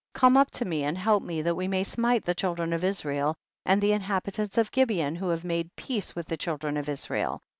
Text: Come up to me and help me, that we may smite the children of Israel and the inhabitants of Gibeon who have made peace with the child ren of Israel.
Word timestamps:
Come 0.15 0.35
up 0.35 0.49
to 0.57 0.65
me 0.65 0.83
and 0.83 0.97
help 0.97 1.21
me, 1.21 1.43
that 1.43 1.53
we 1.53 1.67
may 1.67 1.83
smite 1.83 2.25
the 2.25 2.33
children 2.33 2.73
of 2.73 2.83
Israel 2.83 3.35
and 3.67 3.79
the 3.79 3.91
inhabitants 3.91 4.57
of 4.57 4.71
Gibeon 4.71 5.15
who 5.15 5.29
have 5.29 5.43
made 5.45 5.75
peace 5.75 6.15
with 6.15 6.25
the 6.25 6.37
child 6.37 6.63
ren 6.63 6.75
of 6.75 6.89
Israel. 6.89 7.39